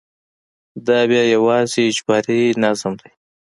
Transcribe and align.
دا 0.87 0.99
بیا 1.09 1.23
یوازې 1.35 1.81
اجباري 1.89 2.41
نظم 2.63 2.93
دی. 3.01 3.11